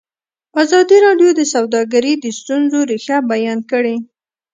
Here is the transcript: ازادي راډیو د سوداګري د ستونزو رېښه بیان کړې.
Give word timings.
ازادي 0.61 0.97
راډیو 1.05 1.29
د 1.35 1.41
سوداګري 1.53 2.13
د 2.17 2.25
ستونزو 2.39 2.79
رېښه 2.89 3.17
بیان 3.31 3.59
کړې. 3.71 3.95